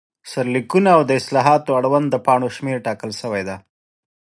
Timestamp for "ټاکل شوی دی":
2.87-3.57